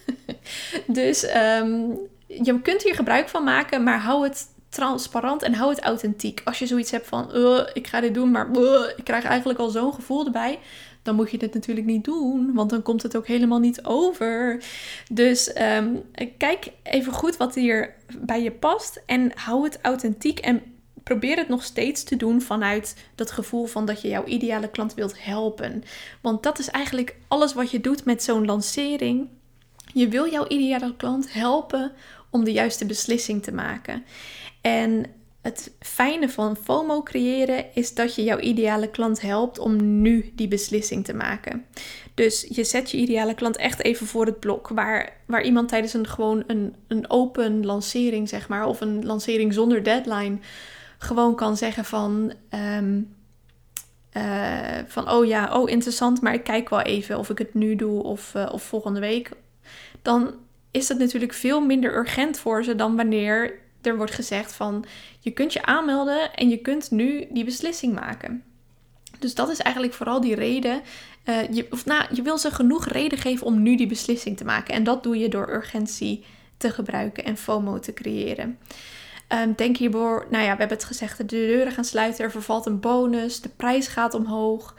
dus 0.99 1.35
um, 1.35 1.99
je 2.25 2.61
kunt 2.61 2.83
hier 2.83 2.95
gebruik 2.95 3.29
van 3.29 3.43
maken, 3.43 3.83
maar 3.83 3.99
hou 3.99 4.23
het 4.23 4.47
transparant 4.69 5.43
en 5.43 5.53
hou 5.53 5.69
het 5.69 5.79
authentiek. 5.79 6.41
Als 6.43 6.59
je 6.59 6.67
zoiets 6.67 6.91
hebt 6.91 7.07
van, 7.07 7.29
uh, 7.33 7.59
ik 7.73 7.87
ga 7.87 8.01
dit 8.01 8.13
doen, 8.13 8.31
maar 8.31 8.49
uh, 8.55 8.81
ik 8.95 9.03
krijg 9.03 9.23
eigenlijk 9.23 9.59
al 9.59 9.69
zo'n 9.69 9.93
gevoel 9.93 10.25
erbij. 10.25 10.59
Dan 11.01 11.15
moet 11.15 11.31
je 11.31 11.37
dit 11.37 11.53
natuurlijk 11.53 11.87
niet 11.87 12.03
doen, 12.03 12.53
want 12.53 12.69
dan 12.69 12.81
komt 12.81 13.03
het 13.03 13.17
ook 13.17 13.27
helemaal 13.27 13.59
niet 13.59 13.85
over. 13.85 14.63
Dus 15.11 15.55
um, 15.61 16.01
kijk 16.37 16.71
even 16.83 17.13
goed 17.13 17.37
wat 17.37 17.55
hier 17.55 17.95
bij 18.17 18.43
je 18.43 18.51
past 18.51 19.01
en 19.05 19.31
hou 19.35 19.63
het 19.63 19.79
authentiek 19.81 20.39
en 20.39 20.61
probeer 21.03 21.37
het 21.37 21.47
nog 21.47 21.63
steeds 21.63 22.03
te 22.03 22.15
doen 22.15 22.41
vanuit 22.41 22.95
dat 23.15 23.31
gevoel 23.31 23.65
van 23.65 23.85
dat 23.85 24.01
je 24.01 24.07
jouw 24.07 24.25
ideale 24.25 24.69
klant 24.69 24.93
wilt 24.93 25.23
helpen. 25.23 25.83
Want 26.21 26.43
dat 26.43 26.59
is 26.59 26.69
eigenlijk 26.69 27.15
alles 27.27 27.53
wat 27.53 27.71
je 27.71 27.81
doet 27.81 28.05
met 28.05 28.23
zo'n 28.23 28.45
lancering. 28.45 29.27
Je 29.93 30.07
wil 30.07 30.31
jouw 30.31 30.47
ideale 30.47 30.95
klant 30.95 31.33
helpen 31.33 31.91
om 32.29 32.43
de 32.43 32.51
juiste 32.51 32.85
beslissing 32.85 33.43
te 33.43 33.51
maken. 33.51 34.03
En 34.61 35.05
het 35.41 35.71
fijne 35.79 36.29
van 36.29 36.57
FOMO 36.57 37.03
creëren 37.03 37.65
is 37.73 37.93
dat 37.93 38.15
je 38.15 38.23
jouw 38.23 38.39
ideale 38.39 38.89
klant 38.89 39.21
helpt 39.21 39.59
om 39.59 40.01
nu 40.01 40.31
die 40.35 40.47
beslissing 40.47 41.05
te 41.05 41.13
maken. 41.13 41.65
Dus 42.13 42.47
je 42.49 42.63
zet 42.63 42.91
je 42.91 42.97
ideale 42.97 43.33
klant 43.33 43.57
echt 43.57 43.83
even 43.83 44.07
voor 44.07 44.25
het 44.25 44.39
blok. 44.39 44.67
Waar, 44.67 45.13
waar 45.25 45.43
iemand 45.43 45.69
tijdens 45.69 45.93
een 45.93 46.07
gewoon 46.07 46.43
een, 46.47 46.75
een 46.87 47.09
open 47.09 47.65
lancering, 47.65 48.29
zeg 48.29 48.47
maar, 48.47 48.67
of 48.67 48.81
een 48.81 49.05
lancering 49.05 49.53
zonder 49.53 49.83
deadline, 49.83 50.37
gewoon 50.97 51.35
kan 51.35 51.57
zeggen 51.57 51.85
van. 51.85 52.33
Ehm, 52.49 53.01
eh, 54.09 54.77
van 54.87 55.11
oh 55.11 55.25
ja, 55.25 55.59
oh 55.59 55.69
interessant, 55.69 56.21
maar 56.21 56.33
ik 56.33 56.43
kijk 56.43 56.69
wel 56.69 56.81
even 56.81 57.17
of 57.17 57.29
ik 57.29 57.37
het 57.37 57.53
nu 57.53 57.75
doe 57.75 58.03
of, 58.03 58.33
uh, 58.35 58.49
of 58.51 58.63
volgende 58.63 58.99
week. 58.99 59.31
Dan 60.01 60.33
is 60.71 60.87
het 60.87 60.97
natuurlijk 60.97 61.33
veel 61.33 61.61
minder 61.61 61.95
urgent 61.95 62.39
voor 62.39 62.63
ze 62.63 62.75
dan 62.75 62.95
wanneer 62.95 63.59
er 63.81 63.97
wordt 63.97 64.13
gezegd 64.13 64.53
van 64.53 64.85
je 65.19 65.31
kunt 65.31 65.53
je 65.53 65.65
aanmelden 65.65 66.33
en 66.35 66.49
je 66.49 66.57
kunt 66.57 66.91
nu 66.91 67.27
die 67.29 67.43
beslissing 67.43 67.93
maken. 67.93 68.43
Dus 69.19 69.35
dat 69.35 69.49
is 69.49 69.59
eigenlijk 69.59 69.95
vooral 69.95 70.21
die 70.21 70.35
reden. 70.35 70.81
Uh, 71.25 71.51
je, 71.51 71.67
of, 71.69 71.85
nou, 71.85 72.05
je 72.13 72.21
wil 72.21 72.37
ze 72.37 72.51
genoeg 72.51 72.85
reden 72.87 73.17
geven 73.17 73.45
om 73.45 73.61
nu 73.61 73.75
die 73.75 73.87
beslissing 73.87 74.37
te 74.37 74.45
maken. 74.45 74.73
En 74.73 74.83
dat 74.83 75.03
doe 75.03 75.17
je 75.17 75.29
door 75.29 75.49
urgentie 75.49 76.25
te 76.57 76.69
gebruiken 76.69 77.23
en 77.23 77.37
FOMO 77.37 77.79
te 77.79 77.93
creëren. 77.93 78.59
Um, 79.33 79.53
denk 79.55 79.77
hiervoor, 79.77 80.27
nou 80.29 80.43
ja, 80.43 80.51
we 80.51 80.59
hebben 80.59 80.77
het 80.77 80.85
gezegd, 80.85 81.17
de 81.17 81.25
deuren 81.25 81.71
gaan 81.71 81.85
sluiten, 81.85 82.23
er 82.23 82.31
vervalt 82.31 82.65
een 82.65 82.79
bonus, 82.79 83.41
de 83.41 83.49
prijs 83.49 83.87
gaat 83.87 84.13
omhoog. 84.13 84.75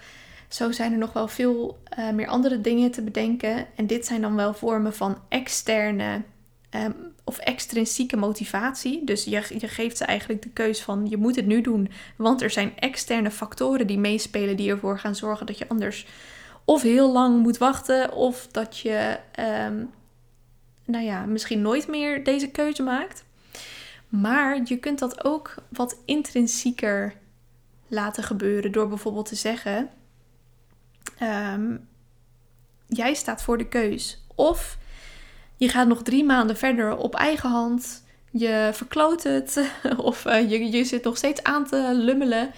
Zo 0.50 0.73
zijn 0.73 0.92
er 0.92 0.99
nog 0.99 1.12
wel 1.12 1.28
veel 1.28 1.83
uh, 1.99 2.11
meer 2.11 2.26
andere 2.26 2.61
dingen 2.61 2.90
te 2.90 3.02
bedenken. 3.02 3.66
En 3.76 3.87
dit 3.87 4.07
zijn 4.07 4.21
dan 4.21 4.37
wel 4.37 4.54
vormen 4.54 4.95
van 4.95 5.19
externe 5.28 6.23
um, 6.71 6.95
of 7.25 7.38
extrinsieke 7.38 8.16
motivatie. 8.16 9.04
Dus 9.04 9.25
je, 9.25 9.45
je 9.59 9.69
geeft 9.69 9.97
ze 9.97 10.04
eigenlijk 10.04 10.42
de 10.42 10.49
keus 10.49 10.83
van 10.83 11.07
je 11.09 11.16
moet 11.16 11.37
het 11.37 11.47
nu 11.47 11.61
doen. 11.61 11.90
Want 12.16 12.42
er 12.42 12.50
zijn 12.50 12.78
externe 12.78 13.30
factoren 13.30 13.87
die 13.87 13.99
meespelen 13.99 14.57
die 14.57 14.71
ervoor 14.71 14.99
gaan 14.99 15.14
zorgen 15.14 15.47
dat 15.47 15.59
je 15.59 15.69
anders 15.69 16.07
of 16.64 16.83
heel 16.83 17.12
lang 17.12 17.42
moet 17.42 17.59
wachten. 17.59 18.12
Of 18.12 18.47
dat 18.50 18.78
je 18.78 19.19
um, 19.69 19.90
nou 20.85 21.04
ja, 21.04 21.25
misschien 21.25 21.62
nooit 21.62 21.88
meer 21.88 22.25
deze 22.25 22.50
keuze 22.50 22.83
maakt. 22.83 23.25
Maar 24.09 24.61
je 24.64 24.76
kunt 24.76 24.99
dat 24.99 25.25
ook 25.25 25.54
wat 25.69 25.97
intrinsieker 26.04 27.14
laten 27.88 28.23
gebeuren 28.23 28.73
door 28.73 28.88
bijvoorbeeld 28.88 29.28
te 29.28 29.35
zeggen: 29.35 29.90
um, 31.23 31.89
Jij 32.91 33.15
staat 33.15 33.43
voor 33.43 33.59
de 33.59 33.69
keus. 33.69 34.25
Of 34.35 34.79
je 35.57 35.69
gaat 35.69 35.87
nog 35.87 36.03
drie 36.03 36.25
maanden 36.25 36.57
verder 36.57 36.97
op 36.97 37.15
eigen 37.15 37.50
hand. 37.50 38.05
Je 38.31 38.71
verkloot 38.73 39.23
het. 39.23 39.71
Of 39.97 40.27
uh, 40.27 40.50
je, 40.50 40.71
je 40.71 40.85
zit 40.85 41.05
nog 41.05 41.17
steeds 41.17 41.43
aan 41.43 41.67
te 41.67 41.91
lummelen. 41.95 42.50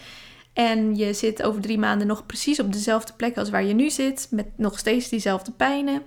En 0.53 0.95
je 0.95 1.13
zit 1.13 1.43
over 1.43 1.61
drie 1.61 1.77
maanden 1.77 2.07
nog 2.07 2.25
precies 2.25 2.59
op 2.59 2.73
dezelfde 2.73 3.13
plek 3.13 3.37
als 3.37 3.49
waar 3.49 3.63
je 3.63 3.73
nu 3.73 3.89
zit. 3.89 4.27
Met 4.29 4.47
nog 4.57 4.79
steeds 4.79 5.09
diezelfde 5.09 5.51
pijnen. 5.51 6.01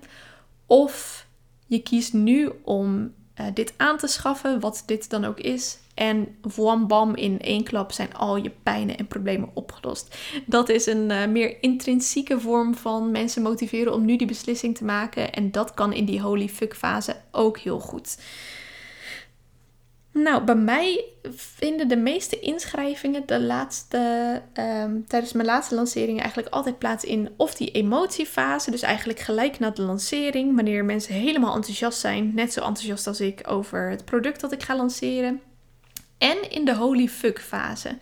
Of 0.66 1.26
je 1.66 1.82
kiest 1.82 2.12
nu 2.12 2.50
om 2.64 3.14
uh, 3.40 3.46
dit 3.54 3.74
aan 3.76 3.96
te 3.96 4.06
schaffen, 4.06 4.60
wat 4.60 4.82
dit 4.86 5.10
dan 5.10 5.24
ook 5.24 5.40
is. 5.40 5.78
En 5.96 6.36
wam 6.56 6.86
bam, 6.86 7.14
in 7.14 7.40
één 7.40 7.64
klap 7.64 7.92
zijn 7.92 8.14
al 8.14 8.36
je 8.36 8.50
pijnen 8.62 8.96
en 8.96 9.06
problemen 9.06 9.50
opgelost. 9.54 10.16
Dat 10.46 10.68
is 10.68 10.86
een 10.86 11.10
uh, 11.10 11.26
meer 11.26 11.56
intrinsieke 11.60 12.40
vorm 12.40 12.74
van 12.74 13.10
mensen 13.10 13.42
motiveren 13.42 13.94
om 13.94 14.04
nu 14.04 14.16
die 14.16 14.26
beslissing 14.26 14.76
te 14.76 14.84
maken. 14.84 15.32
En 15.32 15.50
dat 15.50 15.74
kan 15.74 15.92
in 15.92 16.04
die 16.04 16.20
holy 16.20 16.48
fuck 16.48 16.76
fase 16.76 17.16
ook 17.30 17.58
heel 17.58 17.78
goed. 17.80 18.16
Nou, 20.12 20.44
bij 20.44 20.54
mij 20.54 21.04
vinden 21.34 21.88
de 21.88 21.96
meeste 21.96 22.40
inschrijvingen 22.40 23.22
de 23.26 23.40
laatste, 23.40 24.42
um, 24.54 25.04
tijdens 25.06 25.32
mijn 25.32 25.46
laatste 25.46 25.74
lancering 25.74 26.20
eigenlijk 26.20 26.54
altijd 26.54 26.78
plaats 26.78 27.04
in 27.04 27.30
of 27.36 27.54
die 27.54 27.70
emotiefase, 27.70 28.70
dus 28.70 28.82
eigenlijk 28.82 29.18
gelijk 29.18 29.58
na 29.58 29.70
de 29.70 29.82
lancering, 29.82 30.54
wanneer 30.54 30.84
mensen 30.84 31.14
helemaal 31.14 31.54
enthousiast 31.54 31.98
zijn, 31.98 32.34
net 32.34 32.52
zo 32.52 32.60
enthousiast 32.60 33.06
als 33.06 33.20
ik 33.20 33.40
over 33.46 33.90
het 33.90 34.04
product 34.04 34.40
dat 34.40 34.52
ik 34.52 34.62
ga 34.62 34.76
lanceren. 34.76 35.40
En 36.18 36.50
in 36.50 36.64
de 36.64 36.74
holy 36.74 37.08
fuck 37.08 37.40
fase. 37.40 37.98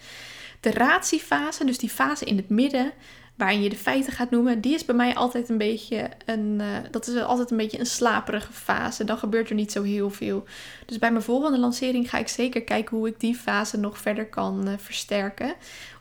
De 0.61 0.71
ratiefase, 0.71 1.65
dus 1.65 1.79
die 1.79 1.91
fase 1.91 2.25
in 2.25 2.37
het 2.37 2.49
midden, 2.49 2.93
waarin 3.35 3.63
je 3.63 3.69
de 3.69 3.77
feiten 3.77 4.13
gaat 4.13 4.31
noemen, 4.31 4.61
die 4.61 4.75
is 4.75 4.85
bij 4.85 4.95
mij 4.95 5.15
altijd 5.15 5.49
een 5.49 5.59
beetje 5.59 6.11
een, 6.25 6.59
uh, 6.61 6.67
dat 6.91 7.07
is 7.07 7.23
altijd 7.23 7.51
een 7.51 7.57
beetje 7.57 7.79
een 7.79 7.87
slaperige 7.87 8.53
fase. 8.53 9.05
Dan 9.05 9.19
gebeurt 9.19 9.49
er 9.49 9.55
niet 9.55 9.73
zo 9.73 9.83
heel 9.83 10.11
veel. 10.11 10.45
Dus 10.87 10.99
bij 10.99 11.11
mijn 11.11 11.25
volgende 11.25 11.59
lancering 11.59 12.11
ga 12.11 12.19
ik 12.19 12.29
zeker 12.29 12.63
kijken 12.63 12.97
hoe 12.97 13.09
ik 13.09 13.21
die 13.21 13.35
fase 13.35 13.79
nog 13.79 13.99
verder 13.99 14.29
kan 14.29 14.69
uh, 14.69 14.75
versterken. 14.77 15.55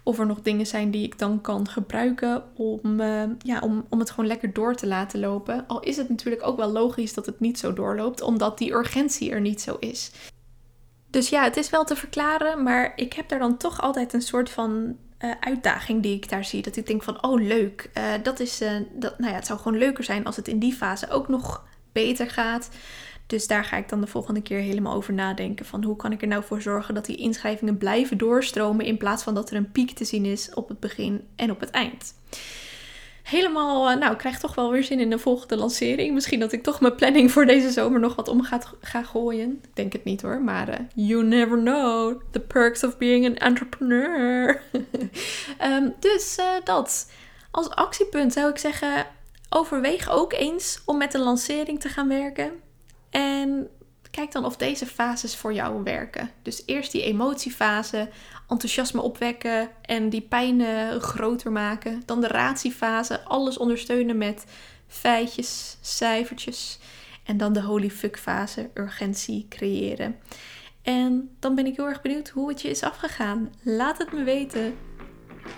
Of 0.04 0.20
er 0.20 0.26
nog 0.26 0.42
dingen 0.42 0.68
zijn 0.68 0.92
die 0.92 1.04
ik 1.04 1.20
dan 1.20 1.42
kan 1.42 1.68
gebruiken 1.70 2.44
om, 2.56 3.00
uh, 3.00 3.24
ja, 3.40 3.60
om, 3.60 3.86
om 3.90 4.00
het 4.00 4.10
gewoon 4.10 4.28
lekker 4.28 4.54
door 4.54 4.76
te 4.76 4.88
laten 4.88 5.20
lopen. 5.20 5.68
Al 5.68 5.80
is 5.80 5.98
het 5.98 6.10
natuurlijk 6.10 6.48
ook 6.48 6.58
wel 6.58 6.72
logisch 6.72 7.14
dat 7.14 7.26
het 7.26 7.40
niet 7.40 7.60
zo 7.60 7.74
doorloopt, 7.74 8.22
omdat 8.22 8.58
die 8.58 8.74
urgentie 8.74 9.32
er 9.32 9.42
niet 9.42 9.62
zo 9.62 9.76
is. 9.80 10.12
Dus 11.14 11.30
ja, 11.30 11.44
het 11.44 11.58
is 11.58 11.70
wel 11.70 11.84
te 11.84 11.96
verklaren, 11.96 12.64
maar 12.64 12.94
ik 12.96 13.14
heb 13.14 13.30
daar 13.30 13.40
dan 13.40 13.58
toch 13.58 13.82
altijd 13.82 14.14
een 14.14 14.22
soort 14.22 14.50
van 14.50 14.98
uh, 15.20 15.32
uitdaging 15.40 16.04
die 16.04 16.16
ik 16.16 16.30
daar 16.30 16.46
zie. 16.46 16.62
Dat 16.62 16.76
ik 16.76 16.88
denk 16.88 17.04
van, 17.04 17.24
oh 17.24 17.42
leuk, 17.42 17.90
uh, 17.98 18.14
dat 18.24 18.40
is, 18.40 18.62
uh, 18.62 18.72
dat, 18.92 19.20
nou 19.20 19.32
ja, 19.32 19.38
het 19.38 19.48
zou 19.48 19.60
gewoon 19.60 19.78
leuker 19.78 20.04
zijn 20.04 20.26
als 20.26 20.36
het 20.36 20.48
in 20.48 20.60
die 20.60 20.74
fase 20.74 21.10
ook 21.10 21.28
nog 21.28 21.66
beter 21.92 22.30
gaat. 22.30 22.70
Dus 23.28 23.48
daar 23.48 23.66
ga 23.66 23.78
ik 23.78 23.90
dan 23.90 24.02
de 24.02 24.08
volgende 24.08 24.42
keer 24.42 24.60
helemaal 24.60 24.96
over 24.96 25.14
nadenken. 25.14 25.66
Van 25.66 25.84
hoe 25.84 25.96
kan 25.96 26.12
ik 26.12 26.22
er 26.22 26.28
nou 26.28 26.44
voor 26.44 26.62
zorgen 26.62 26.94
dat 26.94 27.06
die 27.06 27.18
inschrijvingen 27.18 27.78
blijven 27.78 28.18
doorstromen. 28.18 28.86
In 28.86 28.98
plaats 28.98 29.24
van 29.24 29.34
dat 29.34 29.50
er 29.50 29.56
een 29.56 29.72
piek 29.72 29.92
te 29.92 30.06
zien 30.06 30.26
is 30.26 30.54
op 30.54 30.68
het 30.68 30.80
begin 30.80 31.28
en 31.36 31.52
op 31.52 31.60
het 31.60 31.72
eind 31.72 32.14
helemaal, 33.24 33.92
uh, 33.92 33.98
nou, 33.98 34.12
ik 34.12 34.18
krijg 34.18 34.40
toch 34.40 34.56
wel 34.56 34.72
weer 34.72 34.84
zin 34.84 35.00
in 35.00 35.10
de 35.10 35.18
volgende 35.18 35.58
lancering. 35.58 36.14
Misschien 36.14 36.40
dat 36.40 36.52
ik 36.52 36.64
toch 36.64 36.82
mijn 36.82 36.96
planning 36.96 37.32
voor 37.32 37.46
deze 37.46 37.72
zomer 37.72 38.00
nog 38.00 38.16
wat 38.16 38.28
om 38.28 38.44
ga, 38.82 39.04
gooien. 39.04 39.60
Ik 39.64 39.76
denk 39.76 39.94
het 39.94 40.04
niet 40.04 40.22
hoor, 40.22 40.42
maar 40.42 40.70
uh, 40.70 40.76
you 40.96 41.24
never 41.24 41.58
know. 41.58 42.22
The 42.32 42.40
perks 42.40 42.84
of 42.84 42.98
being 42.98 43.26
an 43.26 43.36
entrepreneur. 43.36 44.62
um, 45.62 45.94
dus 46.00 46.38
uh, 46.40 46.46
dat. 46.64 47.12
Als 47.52 47.70
actiepunt 47.70 48.34
zou 48.34 48.50
ik 48.50 48.58
zeggen, 48.58 49.06
overweeg 49.50 50.10
ook 50.10 50.34
eens 50.34 50.82
om 50.86 50.98
met 50.98 51.14
een 51.14 51.22
lancering 51.22 51.80
te 51.80 51.90
gaan 51.90 52.08
werken. 52.08 52.52
En 53.10 53.70
kijk 54.14 54.32
dan 54.32 54.46
of 54.46 54.58
deze 54.58 54.86
fases 54.86 55.36
voor 55.36 55.54
jou 55.54 55.84
werken. 55.84 56.30
Dus 56.42 56.64
eerst 56.66 56.92
die 56.92 57.04
emotiefase, 57.04 58.10
enthousiasme 58.48 59.02
opwekken 59.02 59.70
en 59.82 60.10
die 60.10 60.22
pijnen 60.22 61.02
groter 61.02 61.52
maken. 61.52 62.02
Dan 62.06 62.22
de 62.22 62.28
ratiefase, 62.28 63.24
alles 63.24 63.58
ondersteunen 63.58 64.18
met 64.18 64.46
feitjes, 64.88 65.78
cijfertjes. 65.82 66.80
En 67.24 67.38
dan 67.38 67.54
de 67.54 67.62
holy 67.62 67.90
fuck 67.90 68.20
fase, 68.20 68.70
urgentie 68.74 69.46
creëren. 69.50 70.16
En 70.82 71.36
dan 71.40 71.56
ben 71.56 71.66
ik 71.66 71.76
heel 71.76 71.88
erg 71.88 72.02
benieuwd 72.02 72.30
hoe 72.30 72.50
het 72.50 72.62
je 72.62 72.70
is 72.70 72.84
afgegaan. 72.84 73.54
Laat 73.62 73.98
het 73.98 74.12
me 74.12 74.24
weten. 74.24 74.76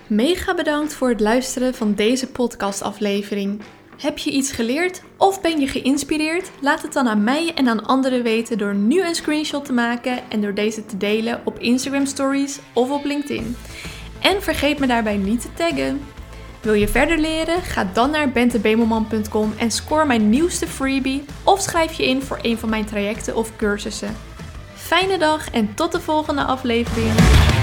Mega 0.08 0.56
bedankt 0.56 0.94
voor 0.94 1.10
het 1.10 1.20
luisteren 1.20 1.74
van 1.74 1.94
deze 1.94 2.28
podcastaflevering. 2.28 3.62
Heb 3.98 4.18
je 4.18 4.32
iets 4.32 4.52
geleerd 4.52 5.02
of 5.18 5.42
ben 5.42 5.60
je 5.60 5.68
geïnspireerd? 5.68 6.52
Laat 6.62 6.82
het 6.82 6.94
dan 6.94 7.08
aan 7.08 7.24
mij 7.24 7.52
en 7.56 7.68
aan 7.68 7.86
anderen 7.86 8.24
weten 8.24 8.58
door 8.58 8.75
nu 8.75 9.04
een 9.04 9.16
screenshot 9.16 9.66
te 9.66 9.74
maken 9.74 10.30
en 10.30 10.42
door 10.42 10.54
deze 10.54 10.86
te 10.86 10.98
delen 10.98 11.42
op 11.46 11.60
Instagram 11.60 12.06
Stories 12.06 12.60
of 12.74 12.90
op 12.90 13.06
LinkedIn. 13.06 13.56
En 14.22 14.42
vergeet 14.42 14.80
me 14.80 14.88
daarbij 14.88 15.18
niet 15.18 15.42
te 15.42 15.54
taggen. 15.54 16.02
Wil 16.62 16.74
je 16.74 16.88
verder 16.88 17.18
leren? 17.18 17.62
Ga 17.62 17.90
dan 17.94 18.12
naar 18.12 18.30
bentebemelman.com 18.30 19.54
en 19.58 19.72
score 19.72 20.06
mijn 20.06 20.30
nieuwste 20.30 20.68
freebie 20.68 21.24
of 21.44 21.62
schrijf 21.62 21.94
je 21.94 22.08
in 22.08 22.22
voor 22.22 22.40
een 22.42 22.58
van 22.58 22.70
mijn 22.70 22.86
trajecten 22.86 23.36
of 23.36 23.56
cursussen. 23.56 24.16
Fijne 24.75 25.18
dag 25.18 25.52
en 25.52 25.74
tot 25.74 25.92
de 25.92 26.02
volgende 26.02 26.44
aflevering. 26.44 27.55